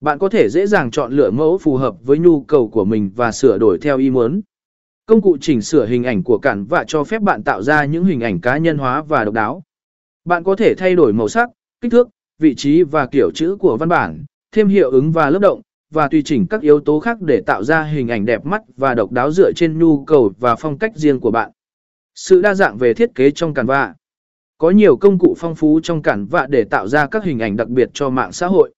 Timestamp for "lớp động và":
15.30-16.08